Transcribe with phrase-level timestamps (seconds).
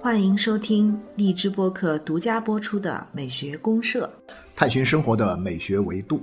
[0.00, 4.10] 欢迎收听荔枝播客独家播出的《美学公社》，
[4.56, 6.22] 探寻生活的美学维度。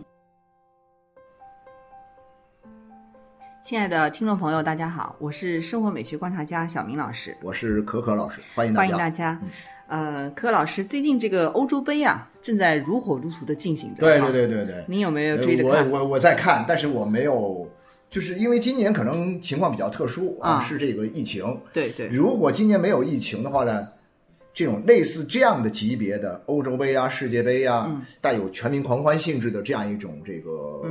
[3.62, 8.88] 亲爱的听众朋友，大家好，我是生活美学观察家小明老师，我是可可老师，欢迎大家。
[8.88, 9.40] 欢迎大家。
[9.88, 14.00] 呃，可老师，最近这个欧洲杯啊，正在如火如荼的进行着。
[14.00, 14.84] 对对对对对。
[14.88, 15.88] 您有没有追着看？
[15.92, 17.68] 我我我在看，但是我没有。
[18.10, 21.44] 就是因为今年可能情况比较特殊啊，是这个疫情。
[21.74, 22.08] 对对。
[22.08, 23.88] 如果今年没有疫情的话呢，
[24.54, 30.82] 这种类似这样的级别的欧洲杯啊、世界杯啊，带有全民狂欢性质的这样一种这个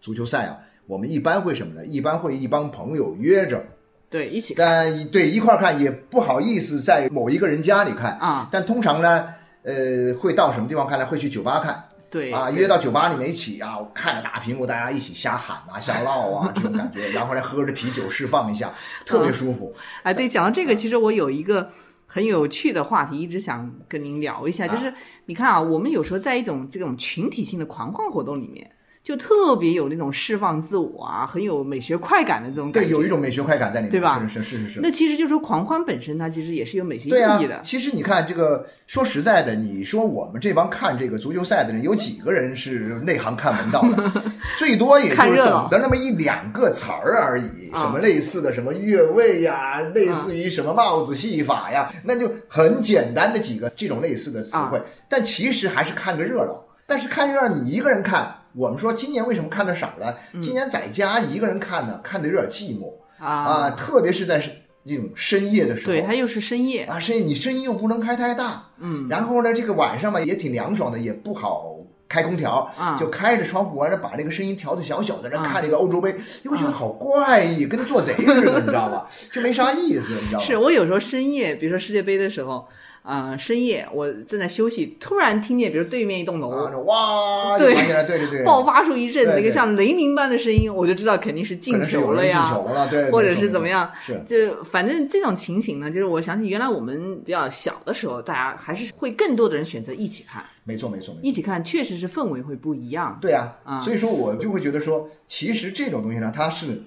[0.00, 1.84] 足球赛啊，我们一般会什么呢？
[1.84, 3.62] 一般会一帮朋友约着，
[4.08, 4.54] 对一起。
[4.56, 8.48] 但对一块看也不好意思在某一个人家里看啊。
[8.50, 9.28] 但通常呢，
[9.64, 11.04] 呃，会到什么地方看呢？
[11.04, 11.84] 会去酒吧看。
[12.10, 18.74] 对啊，约到酒吧里面一起啊，看着大屏幕，大家一起瞎喊啊、 瞎唠啊，这种感觉， 然后来喝着啤酒释放一下，
[19.06, 19.72] 特别舒服。
[20.02, 21.70] 哎，对，讲到这个，其实我有一个
[22.06, 24.92] 很有趣的话题，一直想跟您聊一下，就是
[25.26, 28.68] 你看啊，我们有时候在一种这种群体性的狂欢活动里面。
[29.10, 32.88] 就特别有那种释放自我啊，很有美学快感的这种感觉。
[32.88, 34.22] 对，有一种美学快感在里面，对吧？
[34.28, 34.80] 是是是是。
[34.80, 37.60] 那其实就是说狂欢本身，它其实也是有美学意义的。
[37.64, 44.12] 其实你看这个，说实在的，你说我们这帮看这个足球赛的人，有几个人是内行看门道的？
[44.56, 54.80] 最多也就懂得那么一两个词儿而已，什么类似的什么越位呀，类似于什么帽子戏法呀，那就很简单的几个这种类似的词汇。
[55.08, 56.64] 但其实还是看个热闹。
[56.86, 58.36] 但是看热闹，你一个人看。
[58.54, 60.18] 我们说今年为什么看的少了？
[60.42, 62.92] 今年在家一个人看呢，看的有点寂寞
[63.24, 64.42] 啊，特别是在
[64.86, 65.86] 这种深夜的时候。
[65.86, 71.76] 对，它又是深夜啊，深夜你声音又不能开太大，嗯，然后呢，这个晚上嘛也挺凉爽的，也不好
[72.08, 79.06] 开空调，就开着窗户，完了把那个声音调的小小的，然后看这个欧洲杯，又觉得好怪异，跟做贼似的，你知道吧？
[79.30, 80.44] 就没啥意思，你知道吗？
[80.46, 82.66] 是我有时候深夜，比如说世界杯的时候。
[83.02, 86.50] 啊，深夜我正在休息，突然听见，比如对面一栋楼，
[86.84, 87.74] 哇，对，
[88.06, 106.82] 对对对，爆发出一阵那个像雷鸣般的声音，我就知道肯定是进球了呀，进球了，对， 或者是怎么样，是，就反正这种情形呢，就是我想起原来我们比较小的时候，大家还是会更多的人选择一起看，没错没错，一起看确实是氛围会不一样，对啊，所以说我就会觉得说，其实这种东西呢，它是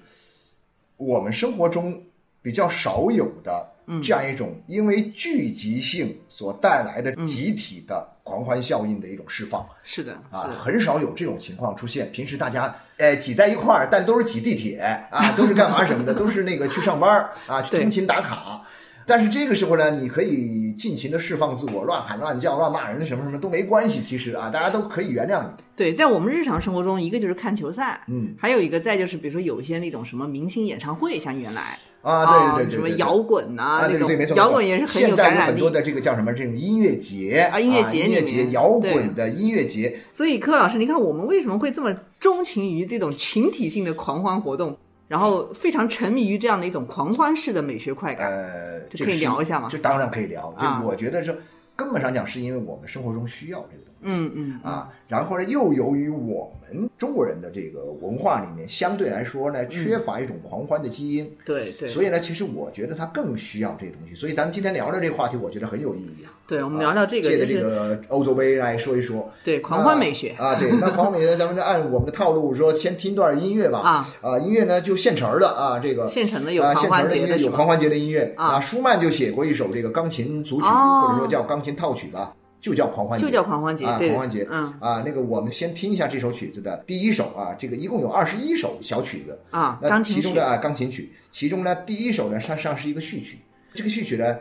[0.96, 2.00] 我们生活中
[2.40, 3.73] 比较少有的。
[4.02, 12.10] 这样一种因为聚集性所带来的集体的狂欢效应的一种释放，是的啊，很少有这种情况出现。
[12.12, 14.78] 平时大家呃挤在一块儿，但都是挤地铁
[15.10, 18.62] 啊， 都是干嘛什么的，都是那个去上班啊，去通勤打卡。
[19.06, 24.00] 但是这个时候呢，你可以尽情的释放自我，乱喊乱叫、乱骂人，什么什么都没关系。
[24.00, 25.50] 其实啊，大家都可以原谅你。
[25.76, 31.78] 对，在我们日常生活中，一个就是看球赛，嗯，还有一个再就是，比如说有一些那种什么明星演唱会，像原来。
[32.04, 35.52] 啊，对对对，什么摇滚啊，那种摇滚也是很有感染力。
[35.52, 36.32] 很多的这个叫什么？
[36.34, 39.96] 这种音乐节啊，音乐节，音乐节，摇滚的音乐节。
[40.12, 44.76] 所以，柯老师，你看我们为什么会这么钟情于这种群体性的狂欢活动，
[45.08, 48.30] 然后非常沉迷于这样的一种狂欢式的美学快感？
[48.30, 49.68] 呃，这可以聊一下吗？
[49.70, 50.54] 这当然可以聊。
[50.60, 51.34] 就我觉得是
[51.76, 53.90] 根本上讲，是因为我们生活中需要这个东西。
[54.06, 64.14] 嗯嗯啊，然后呢，又由于我们中国人的这个文化里面相对来说呢，缺乏一种狂欢的基因，对对，所以呢，其实我觉得他更需要这个东西。
[64.14, 66.30] 所以咱们今天聊的这个话题，我觉得很有意义啊。
[66.46, 70.34] 对，我们聊聊这个，借着这个欧洲杯来说一说，对狂欢美学。
[70.38, 73.78] 啊，对，那狂欢美学，咱们就按我们的套路说，先听段音乐吧。
[73.78, 74.08] 啊。
[74.20, 78.32] 啊，音乐呢就现成的啊，这个现成的有狂欢节的有狂欢节的音乐。
[78.36, 78.60] 啊。
[78.60, 82.34] 舒曼就写过一首这个钢琴组曲，或者说叫钢琴套曲吧。
[82.60, 83.98] 就叫狂欢节，就叫狂欢节啊！
[83.98, 84.72] 狂欢节，嗯。
[84.80, 89.38] 啊，那个我们先听一下这首曲子的第一首啊，这个一共有二十一首小曲子。
[89.50, 93.38] 啊，那其中的啊钢琴曲，其中呢第一首呢它上是一个序曲，
[93.74, 94.36] 这个序曲呢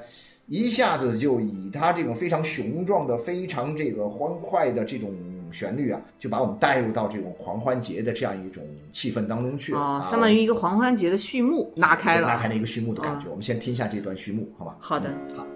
[0.48, 5.12] 一下子就以他这种非常雄壮的、非常这个欢快的这种
[5.52, 13.30] 旋律啊，就把我们带入到这种狂欢节的这样一种气氛当中去了啊，相当于一个狂欢节的序幕拉开了，拉开了一个序幕的感觉。
[13.30, 14.76] 我们先听一下这段序幕，好吧？
[14.80, 15.48] 好的，好。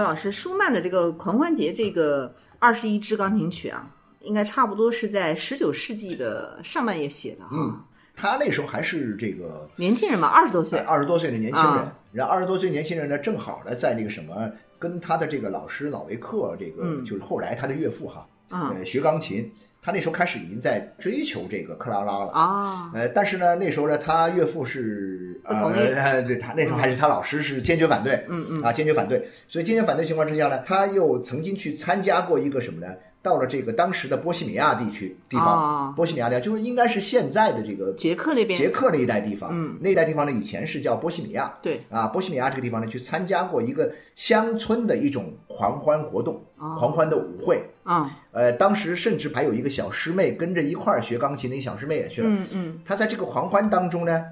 [0.00, 3.86] 柯老师，舒曼的这个狂欢节这个二十一支钢琴曲啊，
[4.20, 7.84] 应该差不多是在十九世纪的上半叶写的啊。
[8.16, 11.92] 他那时候还是这个年轻人嘛，二十多岁，二十多岁的年轻人。
[12.12, 19.52] 然后二十多岁年轻人呢，正好呢，在那个什么，跟他的这个老师老维克，这个就是后来他的岳父哈，呃，学钢琴。
[19.82, 22.30] 他那时候开始已经在追求这个克拉拉了。
[22.32, 25.72] 啊，呃，但是呢，那时候呢，他岳父是呃，
[26.26, 32.94] 对他那时候还是他老师是坚决反对，嗯嗯，啊，坚决反对，所以坚决反对情况之下呢，他又曾经去参加过一个什么呢？
[33.22, 54.24] 到了这个当时的波西米亚地区地方，波西米亚地就是应该是现在的这个捷克那边，捷克那一带地方，嗯，那一带地方呢，以前是叫波西米亚，对，啊，波西米亚这个地方呢，去参加过一个乡村的一种狂欢活动，狂欢的舞会，啊，呃，当时甚至还有一个小师妹跟着一块儿学钢琴的一小师妹也去了，嗯嗯，他在这个狂欢当中呢，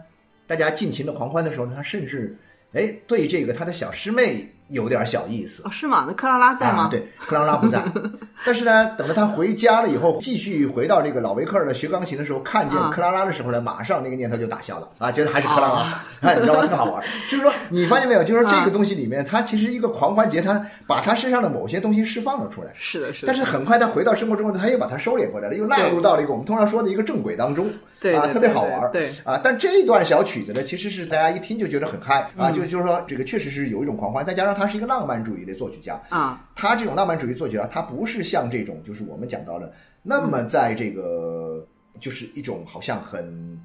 [0.47, 2.37] 大家尽情的狂欢的时候呢，他甚至
[2.73, 4.49] 哎对这个他的小师妹。
[4.69, 6.05] 有点小意思哦，是吗？
[6.07, 6.89] 那克拉拉在吗？
[6.91, 7.83] 对，克拉拉不在。
[8.47, 16.67] 但是呢，等到他回家了以后，继续回到这个老维克尔的学钢琴的时候，看见克拉拉的时候呢，马上那个念头就打消了 啊，觉得还是克拉拉， 哎，你知道吗？
[16.67, 17.03] 特好玩。
[17.29, 18.23] 就是说，你发现没有？
[18.23, 22.71] 就是说，这个东西里面，它其实一个狂欢节，它把他身上的某些东西释放了出来。
[22.79, 23.27] 是的，是的。
[23.27, 27.69] 但是很快他回到生活中，他又把它收敛回来了，又纳入到了一个我们通常说的一个正轨当中。
[28.01, 28.89] 对啊，特别好玩。
[28.93, 35.39] 对啊，但这一段小曲子呢，其实是大家一听就觉得很嗨啊，就就是说，这个确实是有一种狂欢，再加上它是一个浪漫主义。
[35.49, 39.73] 的作曲家啊，他这种浪漫主义作曲家，他不是像这种，就是我们讲到的
[40.03, 41.67] 那么在这个，
[41.99, 43.59] 就是一种好像很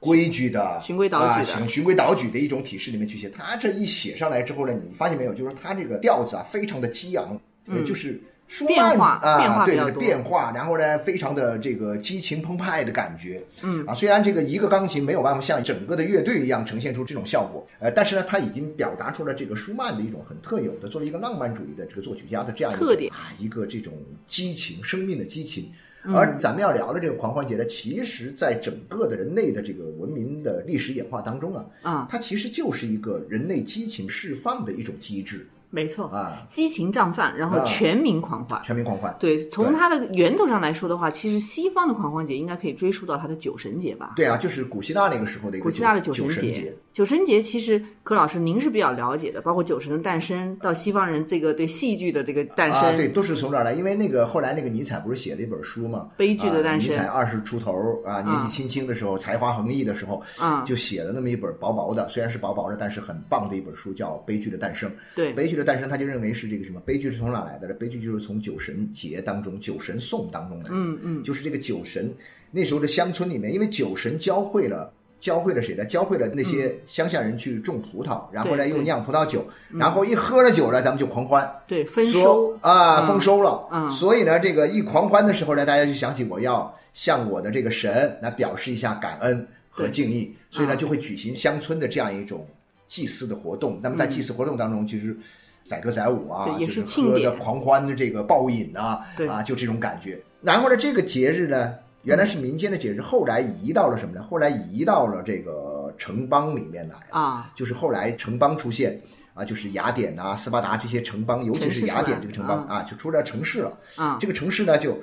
[0.00, 3.28] 规矩的循规蹈矩的循规蹈矩的一种体式里面去写。
[3.28, 7.38] 他这一写上来之后呢，你发现没有，就是他这个调子啊，非常的激昂，
[7.86, 8.20] 就是。
[8.50, 23.92] 舒曼啊，对对，变化，然后呢，非常的这个激情澎湃的感觉，嗯啊，虽然这个一个钢琴没有办法像整个的乐队一样呈现出这种效果，呃，但是呢，他已经表达出了这个舒曼的一种很特有的，作为一个浪漫主义的这个作曲家的这样一个特点啊，一个这种
[24.26, 25.70] 激情，生命的激情。
[26.02, 35.46] 而咱们要聊的这个狂欢节呢，其实在整个的人类的这个文明的历史演化当中啊，啊，它其实就是一个人类激情释放的一种机制。
[35.70, 39.14] 没错啊，激情绽放，然后全民狂欢，全民狂欢。
[39.20, 44.14] 对，从它的源头上来说的话，其实西方的狂欢节应该可以追溯到它的酒神节吧？
[44.16, 46.74] 对啊，就是古希腊那个时候的一个古希腊的酒神节。
[46.92, 53.72] 酒神节其实柯老师您是比较了解的，包括酒神的诞生到西方人这个对戏剧的这个诞生，对，都是从这儿来。
[53.74, 56.90] 因为那个后来那个尼采不是写了一本书吗，悲剧的诞生。
[56.90, 64.90] 尼采二十出头啊，年纪轻轻的时候，才华横溢的时候，啊，就写了那么一本薄薄的，虽然是薄薄的，但是很棒的一本书，叫《悲剧的诞生》。
[65.14, 67.72] 对，悲剧的诞生，他就认为是这个什么悲剧是从哪来的？
[67.74, 70.70] 悲剧就是从酒神节当中、酒神颂当中来的。
[70.72, 72.12] 嗯嗯，就是这个酒神
[72.50, 74.92] 那时候的乡村里面，因为酒神教会了。
[75.20, 75.84] 教会了谁呢？
[75.84, 81.48] 教会了那些乡下人去种葡萄，然后呢又酿葡萄酒，然后一喝了酒呢，咱们就狂欢。
[81.68, 83.68] 对，丰收啊，丰收了。
[83.70, 92.46] 嗯，所以呢，这个一狂欢的时候呢，大家就想起我要向我的这个神来表示一下感恩和敬意，所以呢就会举行乡村的这样一种
[92.88, 93.78] 祭祀的活动。
[93.82, 95.14] 那么在祭祀活动当中，其实
[95.64, 100.18] 载歌载舞啊，就是喝的狂欢的这个暴饮啊，啊，就这种感觉。
[100.40, 101.74] 然后呢，这个节日呢。
[102.02, 104.22] 原来是民间的节日，后来移到了什么呢？
[104.22, 109.00] 后来移到了这个城邦里面来啊，就是后来城邦出现
[109.34, 114.18] 啊，就是雅典啊、斯巴达这些城邦，尤其是雅典这个城邦啊，就出了城市了啊。
[114.20, 114.98] 这个城市呢，就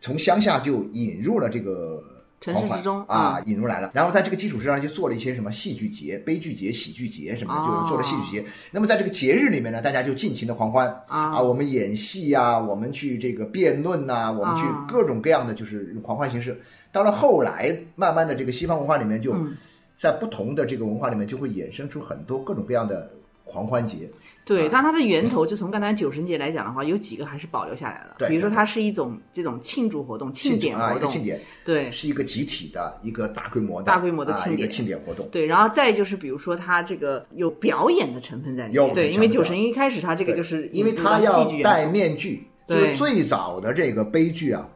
[0.00, 2.02] 从乡下就引入了这个。
[2.42, 8.44] 城市之中啊，引入来了，然后在这个基础之上就做了一些什么戏剧节、悲剧节、喜剧节什么的，就是做了戏剧节。
[8.72, 16.60] 那么在这个节日里面呢，大家就尽情的狂欢啊，我们演戏呀，我们去这个辩论呐，我们去各种各样的就是狂欢形式。
[16.90, 19.36] 到了后来，慢慢的这个西方文化里面就
[19.96, 23.08] 在不同的这个文化里面就会衍生出很多各种各样的
[23.52, 24.10] 狂欢节。
[24.44, 28.16] 对，但它的源头就从刚才酒神节来讲的话，有几个还是保留下来了。
[28.18, 35.28] 对，比如说它是一种这种庆祝活动、庆典活动，庆典，对，是一个集体的一个大规模的、大规模的庆典庆典活动。
[35.30, 38.94] 对，然后再就是比如说它这个有表演的成分在里面。
[38.94, 44.68] 对，因为酒神一开始它这个就是因为它要戴面具，就是，最早的这个悲剧啊，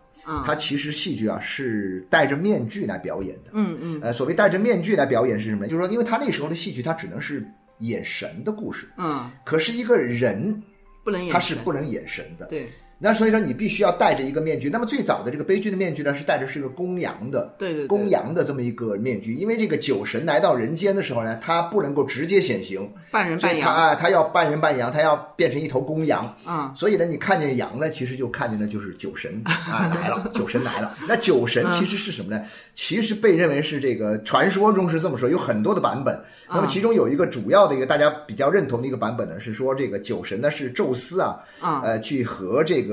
[0.47, 3.51] 它其实戏剧啊是戴着面具来表演的。
[3.53, 4.01] 嗯嗯。
[4.01, 5.67] 呃，所谓戴着面具来表演是什么？
[5.67, 7.45] 就是说，因为他那时候的戏剧，它只能是。
[7.79, 10.63] 演神的故事，嗯，可是一个人
[11.05, 14.71] 不能演，他是不能眼神的，对，那所以说你必须要戴着一个面具。
[14.71, 19.35] 那么最早的这个悲剧的面具呢，是戴着是一个公羊的，对对，公羊的这么一个面具。
[19.35, 26.35] 因为这个酒神来到人间的时候呢，他不能够直接显形，半人半羊啊，他要半人半羊，他要变成一头公羊。
[26.47, 30.95] 嗯，所以呢，你看见羊呢，其实就看见的就是酒神啊来了，酒神来了。
[31.07, 32.43] 那酒神其实是什么呢？
[32.75, 36.19] 其实被认为是这个传说中是这么说，有很多的版本。
[36.49, 41.37] 那么其中有一个主要的一个大家比较认同的一个版本呢，是说这个酒神呢是宙斯啊，
[41.85, 42.86] 呃，去和这个。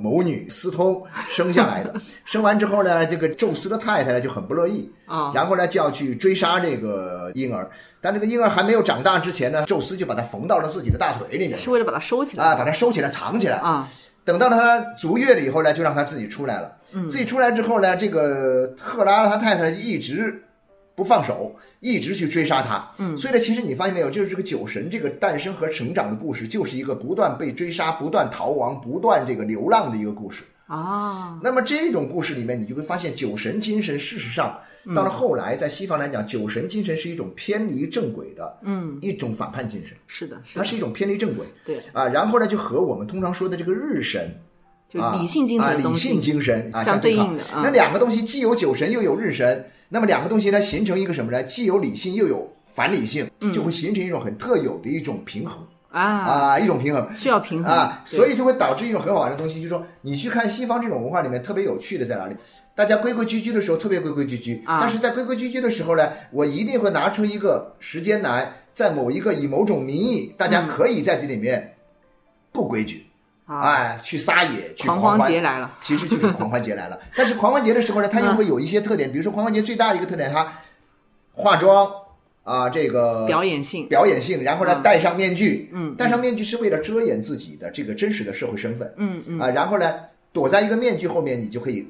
[0.00, 13.88] 某女私通生下来的， 生完之后呢，这个宙斯的太太呢就很不乐意啊，然后呢就要去追杀这个婴儿，但这个婴儿还没有长大之前呢，宙斯就把它缝到了自己的大腿里面，是为了把它收起来啊，把它收起来藏起来啊。
[14.24, 16.76] 等到他足月了以后呢，就让他自己出来了。
[16.92, 20.42] 嗯，自己出来之后呢，这个赫拉他太太一直。
[20.96, 22.90] 不放手，一直去追杀他。
[22.96, 31.38] 嗯，所以呢，其实你发现没有，就是这个酒神这个诞生和成长的故事，就是一个不断被追杀、不断逃亡、不断这个流浪的一个故事啊。
[31.42, 34.58] 那么这种故事里面，你就会发现，酒神精神事实上
[34.94, 39.94] 到了后来，在西方来讲，酒神精神是一种偏离正轨的，嗯，一种反叛精神。
[40.06, 41.44] 是的，它是一种偏离正轨。
[41.62, 44.34] 对啊，然后呢，就和我们通常说的这个日神，
[44.88, 47.42] 就理性精神理性精神相对应的。
[47.56, 49.62] 那两个东西既有酒神，又有日神。
[49.96, 51.42] 那么两个东西呢，形成一个什么呢？
[51.44, 55.56] 既有理性又有反理性，就会形成一种很特有的一种平衡。
[55.90, 56.02] 啊。
[56.02, 57.14] 啊，一种平衡。
[57.14, 62.36] 需要平衡啊，所以就会导致一种很好玩的东西，就是说你去看西方这种文化里面特别有趣的在哪里？
[62.74, 71.74] 大家规规矩矩的时候特别规规矩矩，但是在规规矩矩的时候呢，我一定会拿出一个时间来，在某一个以某种名义，大家可以在这里面
[72.52, 73.05] 不规矩。
[73.46, 75.30] 哎，去撒野，去狂欢。
[75.30, 76.98] 节来了，其实就是狂欢节来了。
[77.16, 80.52] 但是狂欢节的时候呢，它又会有一些特点，比如说狂欢节最大的一个特点，它
[81.32, 81.88] 化妆
[82.42, 89.38] 啊，这个表演性，表演性，然后呢戴上面具，嗯，戴上面具是为了遮掩自己的这个真实的社会身份，嗯嗯。
[89.38, 89.94] 啊，然后呢
[90.32, 91.86] 躲在一个面具后面，你就可以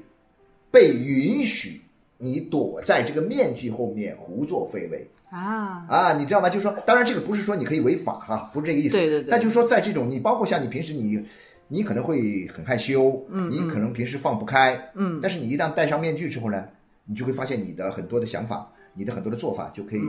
[0.70, 1.80] 被允许
[2.18, 5.08] 你躲在这个面具后面胡作非为。
[5.30, 6.49] 啊啊，你知道吗？
[6.49, 8.97] 就是说，当然这个不是说你可以违法哈，不是这个意思。
[8.97, 9.30] 对对对。
[9.30, 11.21] 但就是说，在这种你包括像你平时你，
[11.68, 15.18] 你可能会很害羞，嗯，你可能平时放不开，嗯。
[15.21, 16.64] 但是你一旦戴上面具之后呢，
[17.04, 20.00] 你就会发现你的很多的想法，你的很多的做法就可以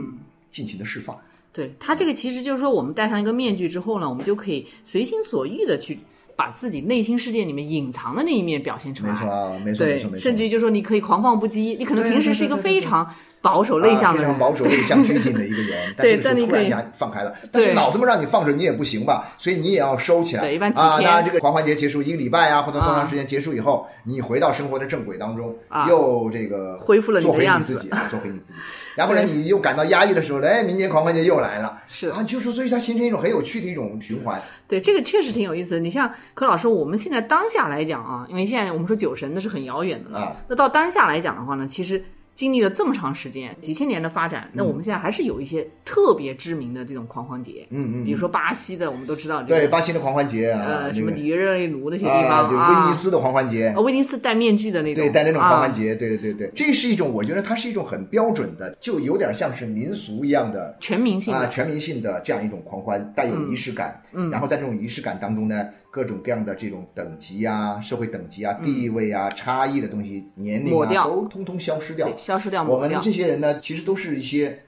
[0.50, 1.18] 尽情的释放。
[1.52, 5.98] 对他这个其实就是说，我们戴上一个面具之后呢，我们就可以随心所欲的去
[6.36, 9.12] 把自己内心世界里面隐藏的那一面表现出来。
[9.12, 10.20] 没错，没错，没错，没错。
[10.20, 13.12] 甚至于就是说，你可以狂放不羁，你可能平时是一个非常。
[13.40, 19.32] 保守内向的人，非常保守内向拘谨的一个人， 但是突然一下放开了，但是脑子么让你放着，你也不行吧？
[19.38, 20.42] 所以你也要收起来。
[20.42, 25.54] 对，一般啊，那这个狂欢节结束一个礼拜啊，或者多长时间结束以后，你回到生活的正轨当中，
[25.88, 28.58] 又这个恢复了做回你自己啊，做回你自己。
[28.96, 34.42] 然后呢，你又感到压抑的时候，哎，明年狂欢节又来了，是啊，就是所以它形成一种很有趣的一种循环。
[34.66, 35.80] 对，这个确实挺有意思的。
[35.80, 42.02] 你像柯老师，我们现在当下来讲啊，因为现在我们说酒神那是很遥远的了，那到当下来讲的话呢，其实。
[42.38, 65.66] 经历了这么长时间，几千年的发展，那我们现在还是有一些特别知名的这种狂欢节，嗯嗯，比如说巴西的，我们都知道，对巴西的狂欢节啊，呃，什么里约热内卢那些地方啊，威尼斯的狂欢节，威尼斯戴面具的那种，对，戴那种狂欢节，对对对对，这是一种，我觉得它是一种很标准的，就有点像是民俗一样的全民性啊，全民性的这样一种狂欢，带有仪式感，嗯，然后在这种仪式感当中呢，
[65.98, 72.88] 各种各样的这种等级啊、社会等级啊、地位啊、差异的东西、年龄啊，都通通消失掉，消失掉，我们。
[73.02, 74.60] 这些人呢，其实都是一些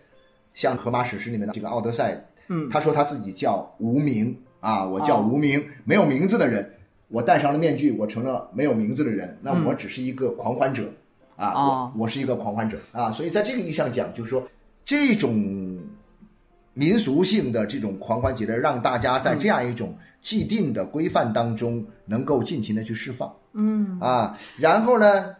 [0.54, 6.68] 像荷马史诗里面的这个奥德赛，嗯，他说他自己叫无名啊，我叫无名，没有名字的人，
[7.06, 10.92] 我戴上了面具，我成了没有名字的人，那我只是一个狂欢者
[11.36, 14.42] 啊，我我是一个狂欢者啊，所以在这个意义上讲，就是说
[14.84, 15.69] 这种
[16.80, 25.36] 民俗性的这种狂欢节的，让大家在这样一种既定的规范当中，能够尽情的去释放，嗯啊，然后呢？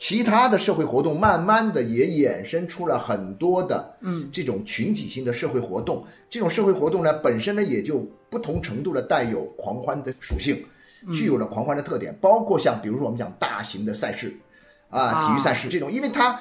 [0.00, 6.06] 其他的社会活动慢慢的也衍生出了很多的，嗯，这种群体性的社会活动。
[6.30, 10.56] 这种社会活动呢，本身呢也就不同程度的带有狂欢的属性，
[11.12, 12.16] 具有了狂欢的特点。
[12.20, 14.32] 包括像比如说我们讲大型的赛事，
[14.88, 16.40] 啊，体育赛事这种，因为它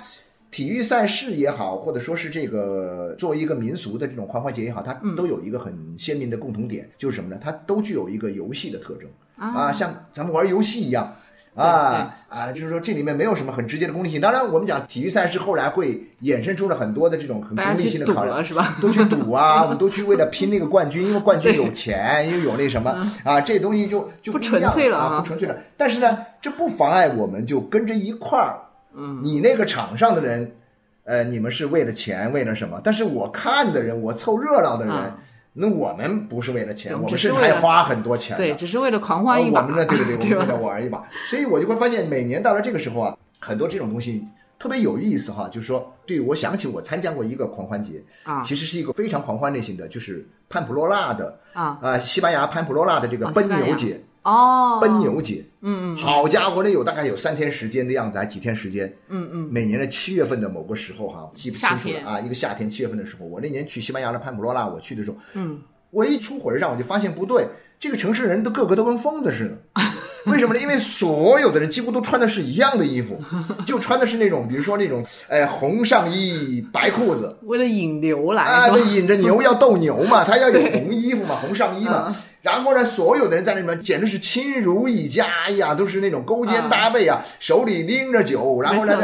[0.58, 7.40] 体育赛事也好，或者说是这个作为一个民俗的这种狂欢节也好，它都有一个很鲜明的共同点，就是什么呢？
[7.40, 11.16] 它都具有一个游戏的特征啊，像咱们玩游戏一样。
[11.54, 14.20] 啊啊，就是说这里面没有什么很直接的功利性。
[14.20, 18.78] 当然，我们讲体育赛事后来会衍生出了很多的这种很功利性的考量，是吧？
[18.82, 22.92] 都去赌啊， 我们都去为了拼那个冠军，因为冠军有钱，又有那什么
[23.24, 25.56] 啊，这东西就就不纯粹了啊，不纯粹了。
[25.78, 28.58] 但是呢，这不妨碍我们就跟着一块儿。
[28.98, 30.56] 嗯，你那个场上的人，
[31.04, 32.82] 呃，你们是为了钱，为了什么？
[32.84, 35.14] 但是我看的人，我凑热闹的人。
[35.60, 38.38] 那我们不是为了钱，我们甚至还花很多钱。
[38.38, 39.62] 对，只是为了狂欢一把。
[39.62, 41.04] 我们呢，对对对， 我们为了玩一把。
[41.30, 44.24] 所以我就会发现，每年到了这个时候啊，很多这种东西
[44.60, 45.50] 特别有意思哈。
[45.52, 65.62] 就是说，对我想起我参加过一个狂欢节啊，其实是一个非常狂欢类型的，就是潘普洛拉的啊啊，西班牙潘普洛拉的这个奔牛节哦，奔牛节，嗯嗯，好家伙，那有大概有三天时间的样子，还几天时间，嗯嗯，每年的七月份的某个时候哈，记不清楚了啊，一个夏天七月份的时候，我那年去西班牙的潘普罗拉，我去的时候，嗯。
[65.90, 67.48] 我一出火车站，我就发现不对，
[67.80, 69.82] 这个城市人都个个都跟疯子似的。
[70.30, 70.60] 为什么呢？
[70.60, 73.18] 因为所有的人几乎都穿的是一样的衣服，
[73.66, 82.14] 就穿的是那种，比如说那种，哎，红上衣白裤子，为了引牛来啊，那引着牛要斗牛嘛， 他要有红衣服嘛，红上衣嘛。
[82.42, 88.98] 然后呢，所有的人在那里面简直是亲如一家呀，都是那种勾肩搭背啊，手里拎着酒，然后呢，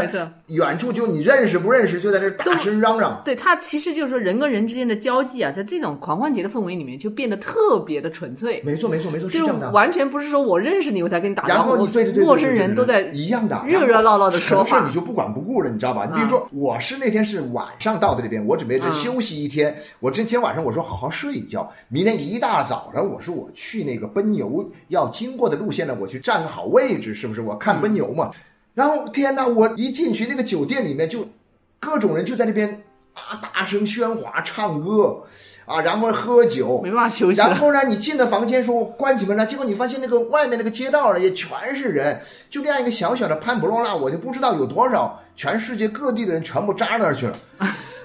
[0.47, 3.21] 远处就你认识不认识，就在这大声嚷嚷。
[3.25, 8.61] 对他其实就是说人跟人之间的交际啊，在这种狂欢节的氛围里面就变得特别的纯粹。
[8.65, 9.71] 没错，没错，没错，是这样的。
[9.71, 11.75] 完全不是说我认识你我才跟你打招呼，
[12.23, 16.07] 陌生人都在一样的热热闹闹的说话，你就不管不顾了，你知道吧？
[16.09, 19.75] 你比如说，我是那天是晚上到的这边，我准备着休息一天。
[19.99, 24.07] 我之前晚上我说好好睡一觉，明天一大早呢，我说我去那个。
[24.07, 27.41] 奔牛要经过的路线呢，我去占个好位置，是不是？
[27.41, 28.29] 我看奔牛嘛。
[28.75, 31.27] 然后天哪，我一进去那个酒店里面，就
[31.79, 32.83] 各种人就在那边
[33.13, 35.23] 啊，大声喧哗、唱歌
[35.65, 37.37] 啊，然后喝酒，没办法休息。
[37.37, 47.37] 然后呢，你进了房间说关起门来，结果你发现那个外面那个街道也全是人，就这样一个小小的潘普洛拉，我就不知道有多少全世界各地的人全部扎那儿去了。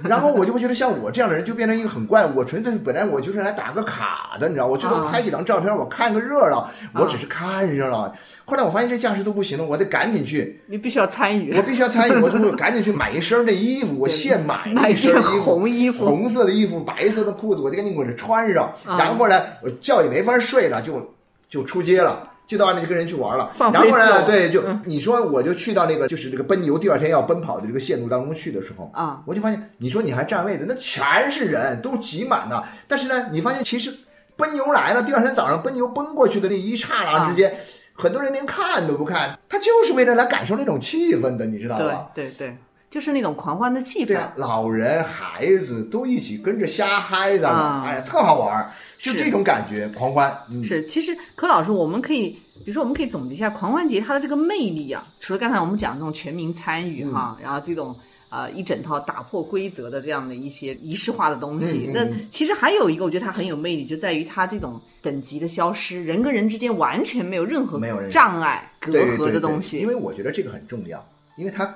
[0.02, 8.12] 然后我就会觉得像我这样的人就变成一个很怪，我纯粹是本来我就是来打个卡的，你知道，我最多拍几张照片，我看个热闹，我只是看热闹。
[8.44, 21.14] 后来我发现这架势都不行了，我得赶紧去，你必须要参与，我必须要参与，我就赶紧去买一身那衣服，我现买一身红衣服，红色的衣服，白色的裤子，我就赶紧给我穿上，然后呢，我觉也没法睡了，就
[21.48, 22.30] 就出街了。
[22.48, 32.66] 就到外面就跟人去玩了，然后呢，对，就你说我就去到那个就是这个奔牛第二天要奔跑的这个线路当中去的时候啊，我就发现你说你还占位子，那全是人都挤满了。
[32.86, 33.94] 但是呢，你发现其实
[34.34, 37.54] 奔牛来了，第二天早上奔牛奔过去的那一刹那之间，
[37.92, 42.10] 很多人连看都不看，他就是为了来感受那种气氛的，你知道吧？
[42.14, 42.56] 对对对，
[42.88, 48.66] 就是那种狂欢的气氛，老人孩子都一起跟着瞎嗨的，哎呀，特好玩。
[49.12, 50.84] 就这种感觉，狂欢是。
[50.84, 52.30] 其实柯老师，我们可以，
[52.64, 55.06] 比如说，我们可以总结一下狂欢节它的这个魅力啊。
[55.20, 57.94] 除了刚才我们讲这种全民参与哈，然后这种
[58.30, 69.78] 呃一整套打破规则的这样的一些仪式化的东西，那其实还有一个，我觉得它很有魅力，就在于它这种等级的消失，人跟人之间完全没有任何没有障碍隔阂的东西。
[69.78, 71.04] 因为我觉得这个很重要，
[71.36, 71.72] 因为它，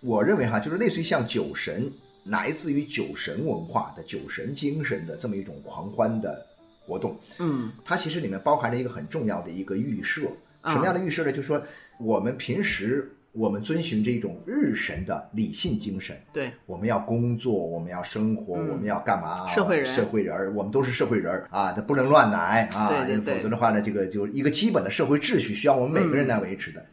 [0.00, 1.88] 我认为哈，就是类似于像酒神，
[2.24, 6.44] 来自于酒神文化的酒神精神的这么一种狂欢的。
[6.86, 10.22] 活动，嗯，它其实里面包含着一个很重要的一个预设，
[10.64, 11.32] 什么样的预设呢？
[11.32, 11.60] 就是说，
[11.98, 19.46] 我们平时我们遵循这种日神的理性精神，对，我们要工作，我们要生活，我们要干嘛？
[19.52, 22.88] 社会人，社会人，我们都是社会人啊，他不能乱来啊，
[23.24, 26.86] 否则的话呢，这个就一个基本的社会秩序需要我们每个人来维持的。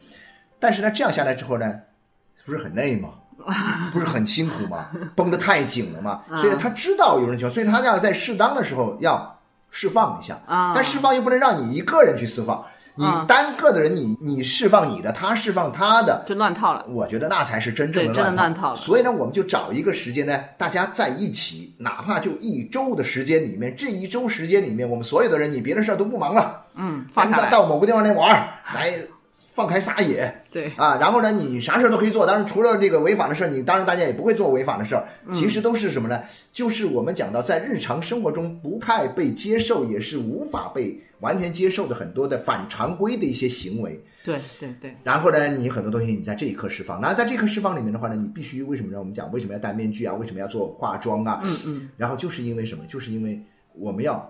[0.58, 1.80] 但是呢，这样下来之后呢，
[2.44, 3.10] 不是很累吗？
[3.92, 4.90] 不是很辛苦吗？
[5.14, 6.24] 绷得太紧了吗？
[6.36, 9.33] 所以他知道有人求，所以他要在适当的时候要。
[9.76, 16.86] 释放一下啊，但释放又不能让你一个人去释放，你单个的人，你你释放你的，他释放他的，就乱套了。
[16.88, 18.76] 我觉得那才是真正的乱套。
[18.76, 28.30] 所以呢，我们就找一个时间呢，大家在一起，哪怕就一周的时间里面，这一周时间里面，我们所有的人，你别的事儿都不忙了，嗯，放到到某个地方来玩
[28.72, 28.96] 来。
[29.54, 32.26] 放开撒野，对啊，然后呢，你啥事儿都可以做。
[32.26, 35.06] 当然，除了这个违法的事儿，你当然大家也不会做违法的事儿。
[35.32, 36.20] 其实都是什么呢？
[36.52, 44.02] 就是我们讲到在日常生活中不太被接受，也是无法被完全接受的很多的反常规的一些行为。
[44.24, 44.92] 对对对。
[45.04, 47.00] 然后呢，你很多东西你在这一刻释放。
[47.00, 48.98] 那在这一刻释放里面的话呢，你必须为什么呢？
[48.98, 50.12] 我们讲为什么要戴面具啊？
[50.14, 51.40] 为什么要做化妆啊？
[51.44, 51.88] 嗯嗯。
[51.96, 52.84] 然后就是因为什么？
[52.88, 53.40] 就是因为
[53.74, 54.28] 我们要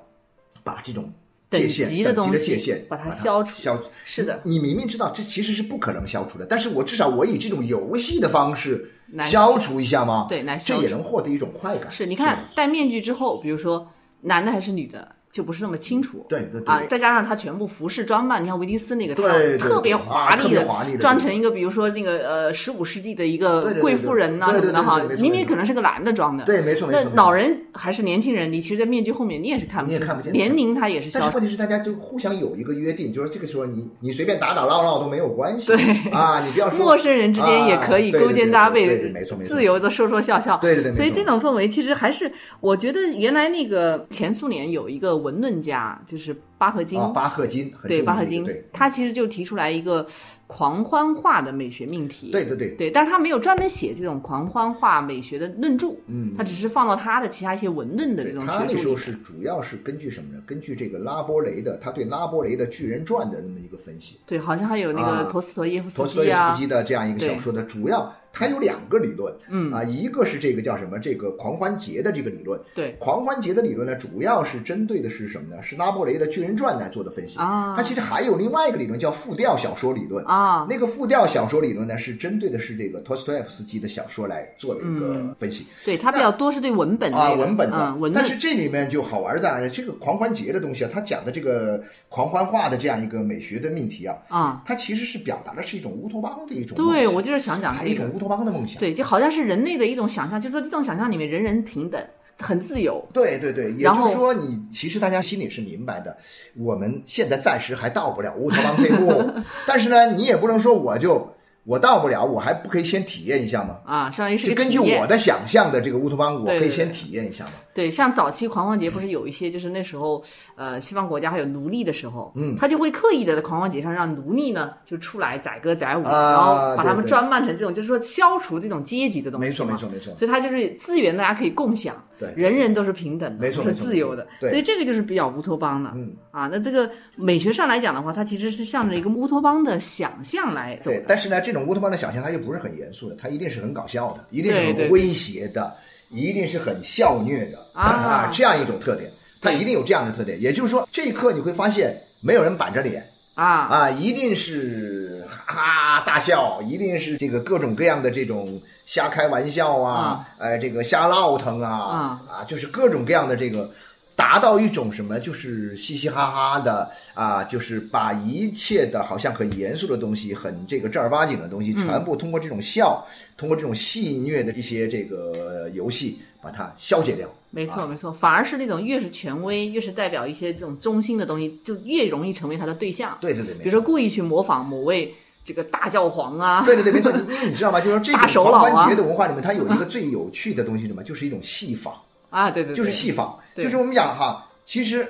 [0.63, 1.11] 把这种。
[1.59, 3.61] 等级的东西，把它消除。
[3.61, 8.91] 消是的，你明明知道这其实是不可能消除的，但是我至少我以这种游戏的方式
[9.25, 10.27] 消除一下吗？
[10.29, 11.91] 对，来这也能获得一种快感。
[11.91, 13.91] 是，你看戴面具之后，比如说
[14.23, 16.25] 男的还是女的，就不是那么清楚。
[16.29, 26.45] 对对啊，再加上他全部服饰装扮，你看威尼斯那个，对特别华丽的，装成一个比如说那个呃十五世纪的一个贵妇人呐什么的哈，明明可能是个男的装的。
[26.45, 27.03] 对，没错没错。
[27.03, 30.33] 那老人还是年轻人，你其实，在面具后面你也是看不见，你也看不见。
[30.33, 31.11] 年龄他也是。
[31.13, 35.67] 但是问题是，大家就互相有一个约定，就是这个时候你你随便打打闹闹都没有关系。
[35.67, 35.77] 对
[36.13, 40.57] 啊，你不要说 陌生人之间也可以勾肩搭背，没错没错，自由的说说笑笑。
[40.59, 40.93] 对对对。
[40.93, 46.01] 所以这种氛围其实还是，我觉得原来那个前苏联有一个文论家。
[46.07, 50.07] 就是巴赫金，巴赫金，对巴赫金，对，他其实就提出来一个
[50.47, 60.43] 狂欢化的美学命题，对对对，对，但是他没有专门写这种狂欢化美学的论著，嗯，他只是放到他的其他一些文论的这种学他那时候是主要是根据什么呢？
[60.47, 68.15] 根据这个拉波雷的，他对拉波雷的《巨人传》的那么一个分析，对，好像还有那个陀思妥耶夫斯基啊，陀思妥耶夫斯基的这样一个小说的主要。
[68.35, 70.99] 它有两个理论，嗯啊，一个是这个叫什么？
[70.99, 75.63] 这个狂欢节的这个理论，对，狂欢节的理论呢，主要是针对的是什么呢？
[75.63, 77.75] 是拉伯雷的《巨人传》来做的分析啊。
[77.77, 80.67] 它其实还有另外一个理论叫复调小说理论啊。
[80.69, 85.67] 那个复调小说理论呢，是针对的是这个托斯托耶夫斯基的小说来做的一个分析。
[85.85, 87.95] 对，它比较多是对文本啊，文本的。
[87.95, 96.77] 文但是这里面就好玩在这个狂欢节的东西啊，它讲的这个狂欢化的这样一个美学的命题啊，啊，它其实是表达的是一种乌托邦的一种。
[96.77, 98.79] 对，我就是想讲一种乌托邦的梦想。
[98.79, 99.05] 对，就。
[99.05, 102.03] 好像是人类的一种想象，就是说这种想象里面人人平等，
[102.41, 103.07] 很自由。
[103.13, 106.17] 对对对，也就是说，你其实大家心里是明白的，
[106.57, 109.23] 我们现在暂时还到不了乌托邦这一步，
[109.67, 111.34] 但是呢，你也不能说我就。
[111.65, 113.79] 我到不了，我还不可以先体验一下吗？
[113.87, 117.53] 啊，相当于是根据我的想象的这个乌托邦，我可以先体验一下吗？
[117.73, 120.23] 对，像早期狂欢节不是有一些，就是那时候，
[120.57, 129.47] 呃，西方国家还有奴隶的时候，嗯，他就会刻意的在狂欢节上让奴隶呢就出来载歌载舞，然后把他们装扮成这种，就是说消除这种阶级的东西。
[129.47, 130.15] 没错，没错，没错。
[130.15, 134.27] 所以他就是资源大家可以共享，对，人人都是平等的，没错，是自由的。
[134.41, 135.91] 所以这个就是比较乌托邦的。
[135.95, 140.91] 嗯啊，那这个美学上来讲的话，它其实是向着一个乌托邦的想象来走。
[140.91, 142.35] 对，但是呢，这种乌托邦的想象它。
[142.35, 145.73] 又不是很严肃的，它一定是很搞笑的，一定是很诙谐的，
[146.11, 149.09] 一定是很笑虐的啊，这样一种特点，
[149.41, 150.43] 它一定有这样的特点。
[150.43, 153.01] 也就是说，这一刻你会发现没有人板着脸
[153.37, 163.71] 啊啊，一定是哈哈大笑，一定是这个各种各样的这种瞎开玩笑啊，呃，这个瞎闹腾啊啊，就是各种各样的这个。
[164.17, 173.05] 达到一种什么，就是嘻嘻哈哈的啊，就是把一切的好像很严肃的东西，很这个正儿八经的东西，全部通过这种笑，
[173.37, 177.29] 通过这种戏谑的一些这个游戏，把它消解掉。
[177.51, 183.19] 没错，没错，反而是那种越是权威，越是代表一些这种中心的东西，就越容易成为他的对象。
[183.21, 185.13] 对对对，比如说故意去模仿某位
[185.45, 186.63] 这个大教皇啊。
[186.65, 187.81] 对对对，没错，因为你知道吗？
[187.81, 191.03] 就是说这种狂欢节的文化里面，它有一个最有趣的东西，什么？
[191.03, 191.95] 就是一种戏仿。
[192.31, 195.07] 啊，对对，就是戏仿，就是我们讲哈，其实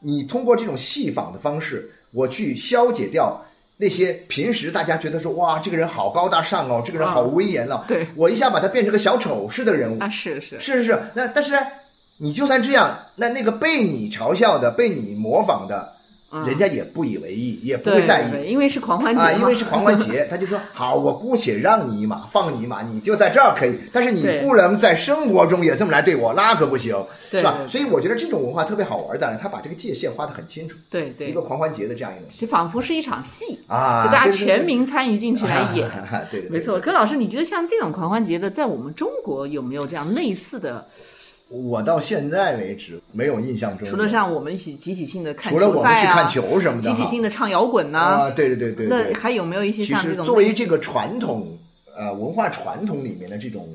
[0.00, 3.36] 你通过这种戏仿的方式，我去消解掉
[3.76, 11.58] 那些平时大家觉得说哇，这个人好高大上哦，这个人好威严哦，对我一下把他变成个小丑似的人物啊，是是是是是，那但是呢，
[12.20, 15.92] 你就算这样，那那个被你嘲笑的、被你模仿的。
[16.46, 26.94] 人家也不以为意，也不会在意，因为是狂欢节啊，因为是狂欢节， 他就说好，我姑且让你一马，放你一马，你就在这儿可以，但是你不能在生活中也这么来对我，那可不行，
[27.30, 27.58] 是吧？
[27.68, 29.36] 所以我觉得这种文化特别好玩在哪？
[29.36, 35.90] 他把这个界限画得很清楚，对对，一个狂欢节的这样一个，就仿佛是一场戏啊，就大家全民参与进去来 演，
[36.30, 36.78] 对，没错。
[36.78, 40.86] 可老师，你觉得像这种狂欢节的，在我们中国有没有这样类似的？
[41.50, 50.24] 我到现在为止没有印象中，除了像我们一起集体性的看球赛啊，除了我们去看球什么的，集体性的唱摇滚呐，啊，对对对对，那还有没有一些像这种？
[50.24, 51.46] 作为这个传统
[51.96, 53.68] 呃文化传统里面的这种。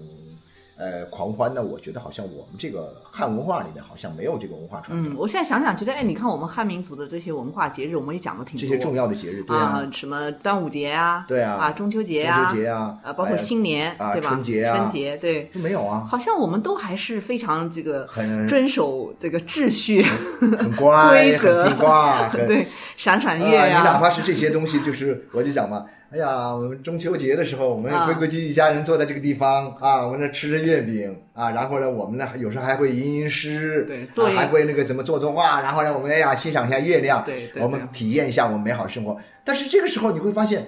[0.77, 1.63] 呃，狂欢呢？
[1.63, 5.13] 我觉得好像我们这个汉文化里面好像没有这个文化传统。
[5.13, 8.61] 嗯，我现在想想，觉得哎，你看我们汉民族的这些文化节日，我们也讲的挺多。
[8.61, 14.29] 这些重要的节日，对啊，什么端午节啊，对啊，啊中秋节啊，中秋节啊，啊，包括新年，对吧？
[14.31, 16.05] 春节啊，春节，对，没有啊。
[16.09, 20.03] 好像我们都还是非常这个很遵守这个秩序，
[20.41, 21.69] 很乖， 规则，
[22.47, 23.77] 对，赏赏月呀。
[23.79, 25.85] 你哪怕是这些东西，就是我就讲嘛。
[26.15, 39.17] 哎呀，我们中秋节的时候，我们规规矩矩一家人坐在这个地方啊，我们那吃着月饼啊，然后呢，我们呢有时候还会吟吟诗，对，还会那个怎么做作画，然后呢，我们哎呀欣赏一下月亮，对，我们体验一下我们美好生活。
[39.43, 40.65] 但是这个时候你会发现，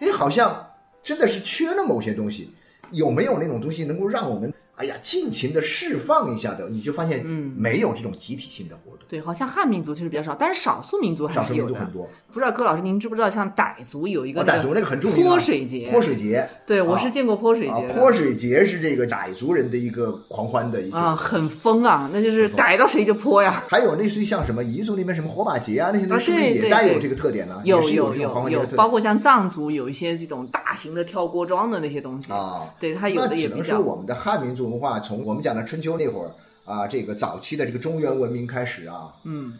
[0.00, 0.66] 哎，好像
[1.02, 2.54] 真的是缺了某些东西。
[2.90, 9.00] 有没有那种东西能够让我们哎呀，尽情的释放一下的，你就发现，嗯，没有这种集体性的活动。
[9.06, 11.78] 对，好像汉民族其实比较少，但是少数民族还是有的。
[11.78, 15.88] 很多，不知道柯老师您知不知道，像傣族有一个傣族那个很著名泼水节。
[15.90, 17.88] 泼水节，对我是见过泼水节。
[17.92, 23.62] 泼水节是这个傣族人的一个狂欢的一个啊，很疯啊，那就是逮到谁就泼呀。
[23.68, 27.60] 还有类似于像什么彝族那边什么火把节啊，那些东西是不是也带有这个特点呢？
[27.64, 33.62] 有有有有，包括像藏族有一些这种大型的跳锅庄的那些东西啊，对它有的也比较。
[33.62, 35.42] 只能说我们的汉民族文化从我们。
[35.42, 36.30] 讲的春秋那会儿
[36.64, 39.52] 啊，这个早期的这个中原文明开始啊，嗯，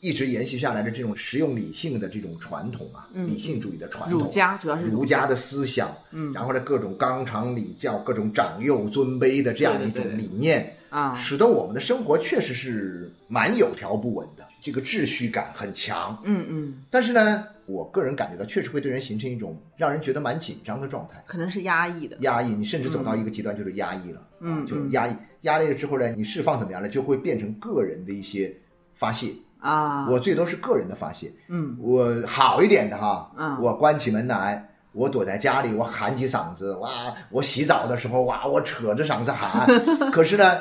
[0.00, 5.26] 一直延续下来的这种实用理性的这种传统啊，理性主义的传统，儒家主要是儒家。
[5.26, 14.33] 的思想，嗯，然后呢各种纲常礼教、各种长幼尊卑的这样一种理念啊，使得我们的生活确实是蛮有条不紊的，
[14.64, 17.44] 这个秩序感很强，嗯嗯，但是呢。
[17.66, 22.14] 我个人感觉到，确实会对人形成一种让人觉得蛮紧张的状态，可能是压抑的。
[22.20, 26.90] 压抑，你甚至走到一个极端就是压抑了，嗯，就压抑，压抑了之后呢，你释放怎么样呢？
[26.90, 28.54] 就会变成个人的一些
[28.92, 30.10] 发泄啊。
[30.10, 39.66] 我最多是个人的发泄，嗯，我好一点的哈，嗯，我关起门来，我躲在家里，我喊起嗓子，哇，我洗澡的时候，哇，我扯着嗓子喊，
[40.12, 40.60] 可是呢。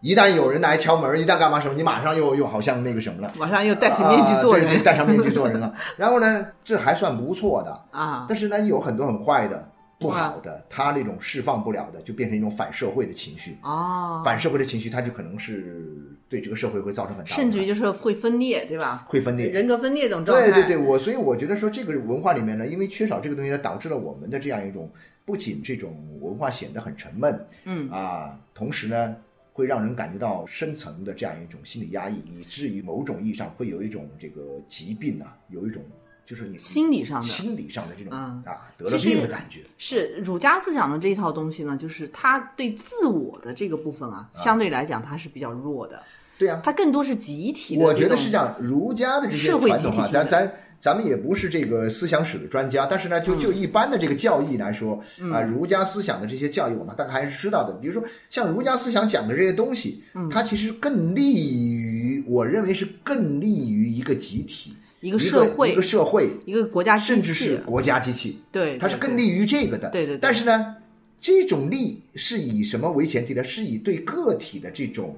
[0.00, 5.74] 一旦有人来敲门，一旦干嘛什么，你马上又又好像那个什么了，马上又戴起面具做人，戴上面具做人了。
[5.98, 8.24] 然后呢，这还算不错的啊。
[8.28, 14.22] 但是呢，有很多很坏的、不好的，他那种释放不了的，就变成一种反社会的情绪哦。
[14.24, 15.84] 反社会的情绪，他就可能是
[16.28, 19.04] 对这个社会会造成很大，甚至于就是会分裂，对吧？
[19.08, 20.48] 会分裂，人格分裂这种状态。
[20.48, 24.88] 对对对，我所以我觉得说这个文化里面呢，因为缺少这个东西呢，导致了我们的这样一种
[25.24, 29.16] 不仅这种文化显得很沉闷，嗯啊，同时呢。
[29.58, 35.82] 会让人感觉到深层的这样一种心理压抑，以至于某种意义上会有一种这个疾病啊，有一种
[36.24, 38.40] 就是你心理上的心理上的这种啊
[38.76, 39.64] 得了病的感觉。
[39.76, 46.00] 是儒家思想的这一套东西呢，就是他对自我的这个部分啊，相对来讲它是比较弱的。
[46.38, 47.84] 对啊，它更多是集体的。
[47.84, 50.52] 我觉得是这样，儒家的这些传统啊，咱咱。
[50.80, 57.72] 咱们也不是这个思想史的专家，但是呢，就就一般的这个教义来说，啊，儒家思想的这些教义，我们大概还是知道的。
[57.74, 68.38] 比如说，像儒家思想讲的这些东西，它其实更利于，我认为是更利于一个集体、一个社会、一个社会、一个国家机器，甚至是国家机器。
[68.52, 69.90] 对，它是更利于这个的。
[69.90, 70.16] 对对。
[70.18, 70.76] 但是呢，
[71.20, 73.42] 这种利是以什么为前提呢？
[73.42, 75.16] 是以对个体的这种。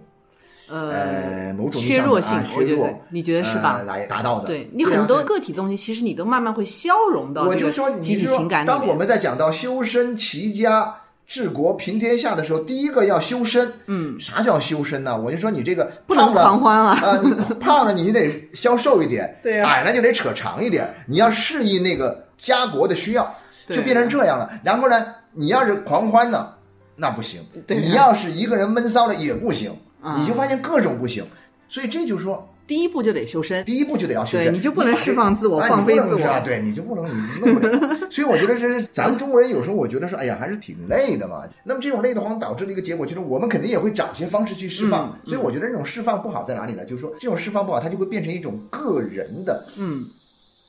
[0.70, 3.82] 呃，某种削弱性，削弱，你觉得是吧？
[3.86, 4.46] 来达到的。
[4.46, 10.94] 对你很多个体东西，其实你都慢慢会消融到我就说，集体情感当我们在讲到修身齐家
[11.26, 13.72] 治国平天下的时候，第一个要修身。
[13.86, 15.16] 嗯，啥叫修身呢？
[15.20, 16.98] 我就说你这个不能狂欢啊！
[17.00, 20.92] 啊，你胖了你得消瘦一点， 对矮了就得扯长一点。
[21.06, 23.32] 你要适应那个家国的需要，
[23.68, 24.50] 就变成这样了。
[24.64, 26.48] 然后呢，你要是狂欢呢，
[26.96, 29.72] 那不行；你要是一个人闷骚了也不行。
[30.18, 31.24] 你就发现各种不行，
[31.68, 37.70] 所以这就是说，第一步就得修身，第一步就得要修身，你就不能释放自我，放飞自我，对，你就不能你弄不了。
[38.10, 41.42] 所以我觉得这是咱们中国人有时候我觉得说，哎呀，还是挺累的嘛。
[41.64, 45.18] 那么这种累的话，导致的一个结果就是，我们肯定也会找些方式去释放。
[45.26, 46.84] 所以我觉得这种释放不好在哪里呢？
[46.84, 50.04] 就是说，这种释放不好，它就会变成一种个人的，嗯，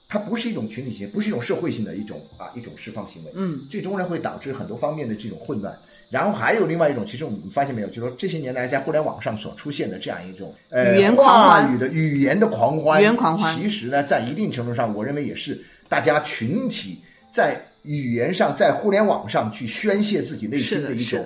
[0.09, 5.73] 它不是一种群体性，不是一种社会性的一种啊一种释放行为，嗯，最终呢会导致很多方面的这种混乱。
[6.12, 17.00] 然后还有另外一种，其实我们发现没有，就是说这些年来在互联网上所出现的这样一种呃话语的语言的狂欢，语言狂欢，其实呢，在一定程度上，我认为也是大家群体
[17.34, 21.26] 在语言上，在互联网上去宣泄自己内心的一种，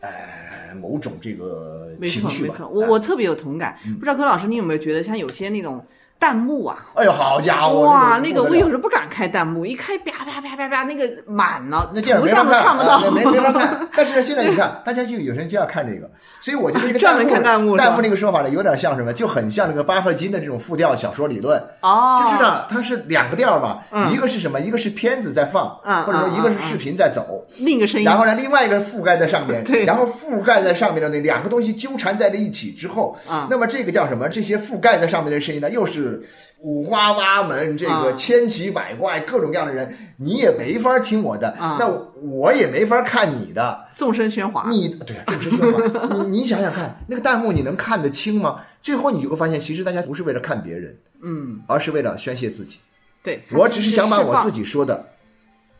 [0.00, 2.48] 呃，某种这个情绪吧。
[2.48, 3.78] 没错，没错，我我特别有同感。
[3.94, 5.84] 不知道柯老师，你有没有觉得像有些那种。
[6.20, 6.90] 弹幕啊！
[6.96, 7.80] 哎呦，好家伙！
[7.80, 13.88] 哇，那个我有时候不敢开弹幕，一开啪啪啪啪啪，那个满了，那图像都看不到，没没法看。
[13.94, 16.08] 但是现在你看，大家就有些人就要看这个，
[16.40, 19.12] 所以我觉得这个 专门看弹幕，弹幕那个说法呢，有点像什么？
[19.12, 21.60] 就很像那个巴赫金的这种复调小说理论。
[21.80, 23.80] 哦，就知道它是两个调嘛，
[24.12, 24.60] 一个是什么？
[24.60, 25.68] 一个是片子在放，
[26.06, 28.04] 或者说一个是视频在走，另一个声音。
[28.06, 33.18] 然后呢，另外一个覆盖在上面， 然后覆盖在上面的那两个东西纠缠在了一起之后，
[33.50, 34.28] 那么这个叫什么？
[34.28, 36.22] 这些覆盖在上面的声音呢，又是。
[36.62, 41.88] 五花八门，这个千奇百怪，各种各样的人，你也没法听我的，那
[42.20, 43.86] 我也没法看你的。
[43.96, 46.14] 众生喧哗，你对啊，众生喧哗。
[46.14, 48.60] 你你想想看，那个弹幕你能看得清吗？
[48.82, 52.78] 最后你就会发现，其实大家不是为了看别人，嗯，而是为了宣泄自己。
[53.22, 55.06] 对，我只是想把我自己说的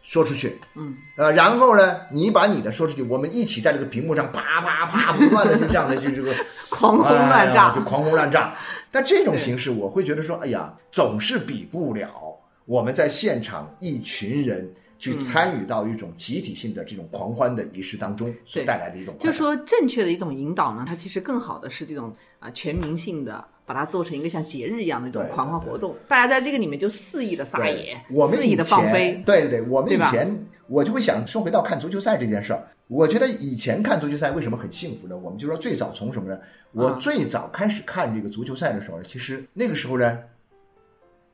[0.02, 6.34] 说出去，嗯，呃，然后呢，你把你的说出去，我们一起在这个屏幕上啪啪啪不断的就这样的就这个
[6.68, 8.54] 狂轰滥炸，就狂轰滥炸。
[8.90, 12.29] 但这种形式，我会觉得说，哎呀，总是比不了
[12.66, 27.96] 我们在现场一群人去参与到一种集体性的这种狂欢的仪式当中所带来的一种，就是说正确的一种引导呢，它其实更好的是这种啊全民性的，把它做成一个像节日一样的这种狂欢活动，大家在这个里面就肆意的撒野，
[28.30, 29.22] 肆意的放飞。
[29.24, 35.16] 对对对，我们以前我就会想说回到看足球赛这件事儿，我觉得以前看足球赛为什么很幸福呢？
[35.16, 36.38] 我们就说最早从什么呢？
[36.72, 40.18] 我最早开始看这个足球赛的时候呢，其实那个时候呢。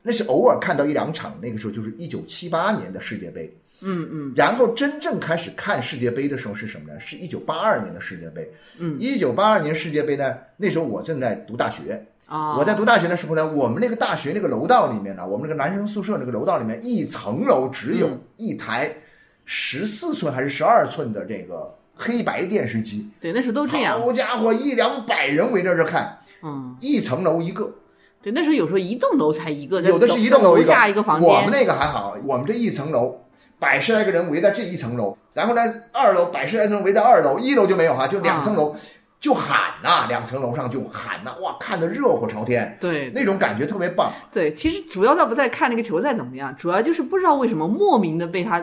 [0.07, 7.01] 那是偶尔看到一两场，那个时候就是一九七八年的世界杯，嗯嗯，然后真正开始看世界杯的时候是什么呢？
[7.01, 18.89] 是一九八二年的世界杯，嗯，一九八二年世界杯呢，那时候我正在读大学啊，我在读大学的时候呢，我们那个大学那个楼道里面呢，我们那个男生宿舍那个楼道里面，一层楼只有一台
[19.45, 27.75] 十四寸还是十二寸的这个黑白电视机，对，那时候都这样，好家伙，一两百人围着这看，嗯，一层楼一个。
[28.27, 31.31] 对，那时候有时候一栋楼才一个，有的是一栋楼下一个房间。
[31.31, 33.21] 我们那个还好，我们这一层楼
[33.61, 35.63] 百十来个人围在这一层楼，然后呢，
[35.93, 38.75] 二楼百十来个人围在二楼，一楼就没有哈，就两层楼
[39.21, 44.13] 就喊呐，两层楼上就喊呐，哇，看得热火朝天，对，那种感觉特别棒。
[44.33, 48.61] 对，其实主要倒不在看那个球赛怎么样，主要就是不知道为什么莫名的被他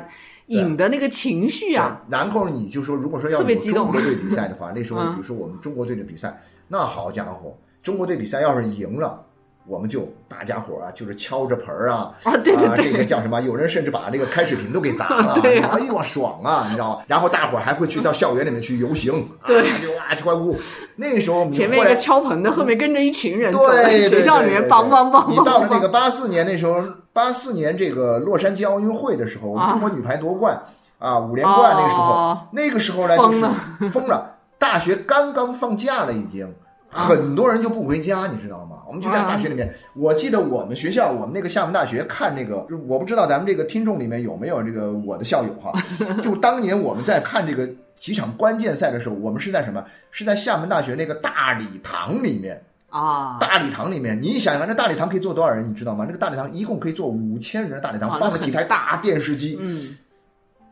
[0.48, 2.02] 引的那个情绪啊。
[2.10, 9.24] 然后你就说，如果说要有中国队比赛的话， 那时候比如说我们中国队的比赛，那好家伙，中国队比赛要是赢了。
[9.66, 13.42] 我们就大家伙啊，就是敲着盆儿啊，啊，对对对，这个叫什么？
[13.42, 17.04] 有人甚至把这个开水瓶都给砸了， 对哎呦，爽啊，你知道吗？
[17.08, 20.58] 然后大伙儿还会去到校园里面去游行，对，就哇去欢呼。
[20.98, 25.30] 那个时候，前面一个敲盆的，后面跟着一群人，对，学校里面梆梆梆。
[25.30, 30.62] 你到了那个八四年那时候，八四年这个洛杉矶奥运会的时候，我们中国女排夺冠
[31.00, 36.54] 啊，五连冠那个时候，那个时候呢就是疯了，大学刚刚放假了已经。
[36.94, 38.78] 很多人就不回家，你知道吗？
[38.88, 39.74] 我们就在大学里面。
[39.96, 45.74] 我记得我们学校，我们那个厦门大学看那个，我不知道咱们这个听众里面有没有这个我的校友哈。
[46.22, 47.68] 就当年我们在看这个
[48.00, 49.84] 几场关键赛的时候，我们是在什么？
[50.12, 53.38] 是在厦门大学那个大礼堂里面啊。
[53.40, 55.68] 大礼堂里面，你想想，那大礼堂可以坐多少人？
[55.68, 56.06] 你知道吗？
[56.08, 59.98] 那个大礼堂一共可以坐五千人的大礼堂，放了几台大电视机，嗯，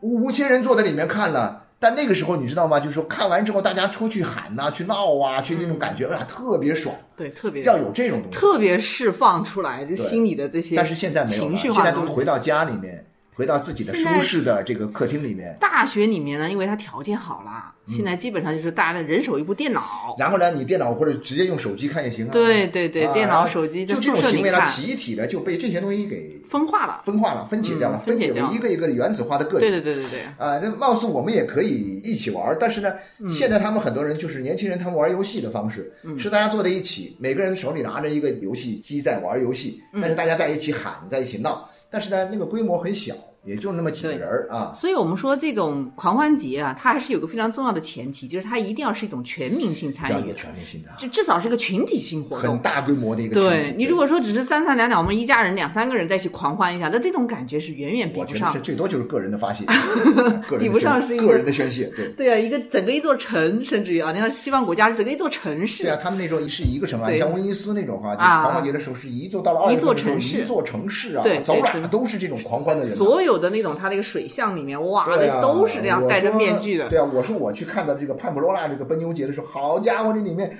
[0.00, 1.61] 五千人坐在里面看了。
[1.82, 2.78] 但那个时候你知道吗？
[2.78, 6.94] 就是说看完之后，大家出去喊呐，去闹啊，去那种感觉，哎呀，特别爽。
[7.16, 10.76] 对，特别要有这种东西，特别释放出来，就心里的这些。
[10.76, 13.04] 但是现在没有了，现在都回到家里面。
[13.34, 15.56] 回到自己的舒适的这个客厅里面。
[15.58, 20.14] 大学里面呢，因为它条件好了，现在基本上就是大家的人手一部电脑。
[20.18, 22.30] 然后呢，你电脑或者直接用手机看也行啊。
[22.32, 29.68] 对对对，电脑、手机就这种行为呢，集体的就被这些东西给分化了、分化了、分解掉了，分解为一个一个的原子化的个体。
[29.68, 30.20] 对对对对对。
[30.38, 32.92] 啊，这貌似我们也可以一起玩，但是呢，
[33.30, 43.14] 现在他们很多人就是年轻人，他们玩游戏的方式是大家坐在一起，每个人手里拿着一个游戏机在玩游戏，但是大家在一起喊，在一起闹，但是呢，那个规模很小。
[43.44, 53.34] 也就那么几个人儿啊，所以我们说这种狂欢节啊，它还是有个非常重要的前提，就是它一定要是一种全民性参与，全民性的，就至少是个群体性活动，很大规模的一个。
[53.34, 58.56] 对你如果说只是三三两两，我们一家人两三个人在一起狂欢一下，那这种感觉是远远比不上。
[58.62, 59.64] 最多就是个人的发泄，
[60.60, 61.92] 比不上是一个人的宣泄。
[61.96, 65.82] 对对啊，一个整个一座城，甚至于啊，你看西方国家整个一座城市。
[65.82, 72.96] 对啊，他们那种是一个城啊，像威尼斯那种话，狂欢节的时候是一座到了二一座城市，一座城市啊，对，走哪都是这种狂欢的人。
[72.96, 74.02] 所有的那种他那个。
[74.12, 76.88] 水巷里面，哇，那都是这样戴着面具的。
[76.88, 80.54] 对啊，我说我去看到这个潘普罗拉这个奔牛节的时候，好家伙，这里面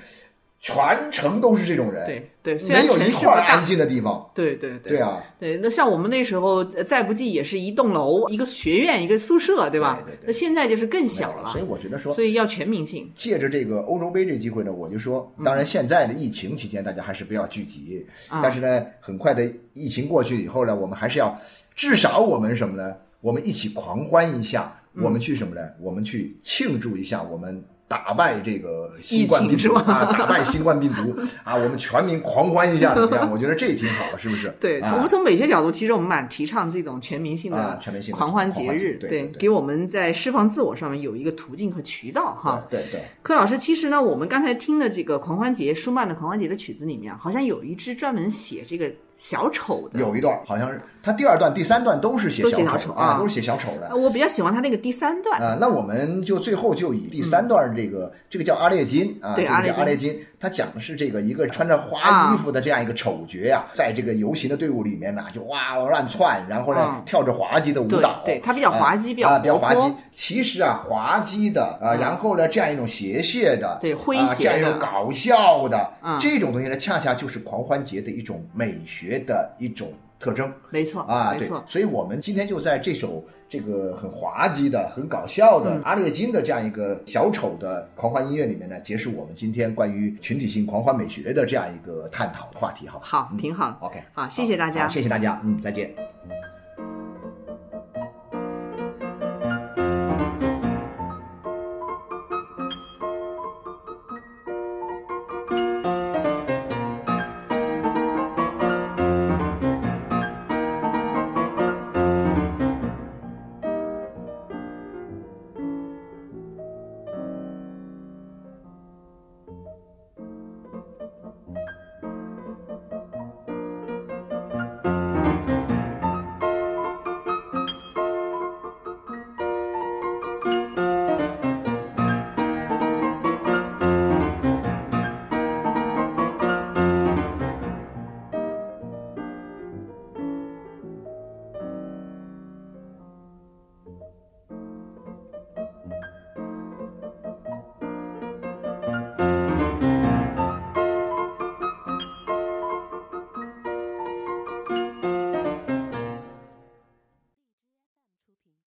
[0.59, 2.05] 全程都是这种人。
[2.05, 4.29] 对对，没有一块安静的地方。
[4.33, 4.93] 对对对。
[4.93, 5.21] 对啊。
[5.39, 10.01] 对，那像我们那时候再不济也是一栋楼，一个学院，一个宿舍，对吧？
[10.05, 10.19] 对对。
[10.25, 11.49] 那现在就是更小了。
[11.51, 13.11] 所以我觉得说，所以要全民性。
[13.13, 18.05] 借着这个欧洲杯这机会呢，我就说，当然现在的疫情期间，大家还是不要聚集。
[18.41, 21.37] 但是呢，很快的疫情过去以后呢，我们还是要
[21.75, 22.95] 至少我们什么呢？
[23.21, 25.61] 我们一起狂欢一下，我们去什么呢？
[25.79, 33.31] 我们去庆祝一下，我们打败这个新冠病毒啊，打败新冠病毒啊，我们全民狂欢一下，怎么样？
[33.31, 34.53] 我觉得这挺好的，是不是？
[34.59, 42.61] 对，我们从美学角度，其实我们蛮提倡这种全民性的、全民性狂欢节日，对，给我们在释放自我上面有一个途径和渠道哈。
[42.69, 43.01] 对对。
[43.21, 48.91] 柯老师，其实呢，我们刚才听的这个狂欢节，舒曼的狂欢节的曲子里面，好像有一支专门写这个。
[49.23, 53.95] 小丑的有一段，好像是他第二段、第三段都是写小丑啊，都是写小丑的。
[53.95, 55.57] 我比较喜欢他那个第三段啊。
[55.61, 68.21] 那我们就最后就以第三段这个这个叫阿列金啊，对阿列金，他讲的是这个一个穿着花衣服的这样一个丑角呀，在这个游行的队伍里面呢，就哇乱窜，然后呢跳着滑稽的舞蹈。
[68.25, 69.81] 对他比较滑稽，比较比较滑稽。
[70.11, 79.91] 其实啊，滑稽的啊，然后呢这样一种邪谑的，对诙谐的，这样一种搞笑的这种东西呢，恰恰就是狂欢节的一种美学的一种。
[80.19, 80.49] 特征。
[80.69, 81.61] 没错啊，没错。
[81.67, 93.05] 所以我们今天就在这首这个很滑稽的、很搞笑的阿列金的这样一个小丑的狂欢音乐里面呢，结束我们今天关于群体性狂欢美学的这样一个探讨话题，好吧？
[93.05, 93.77] 好，挺好。
[93.81, 95.93] OK，好，谢谢大家，谢谢大家，嗯，再见。